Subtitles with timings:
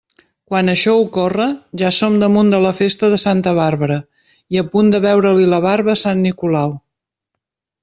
[0.51, 1.45] Quan això ocorre,
[1.81, 3.99] ja som damunt de la festa de Santa Bàrbara
[4.57, 6.77] i a punt de veure-li la barba a sant Nicolau.